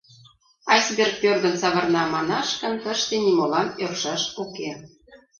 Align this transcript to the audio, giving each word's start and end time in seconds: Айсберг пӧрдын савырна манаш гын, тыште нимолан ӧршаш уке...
Айсберг 0.71 1.15
пӧрдын 1.21 1.55
савырна 1.61 2.03
манаш 2.13 2.49
гын, 2.61 2.73
тыште 2.83 3.15
нимолан 3.25 3.67
ӧршаш 3.83 4.23
уке... 4.43 4.71